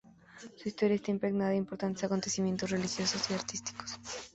Su 0.57 0.67
historia 0.67 0.95
está 0.95 1.11
impregnada 1.11 1.51
de 1.51 1.57
importantes 1.57 2.03
acontecimientos 2.03 2.71
religiosos 2.71 3.29
y 3.29 3.35
artísticos. 3.35 3.99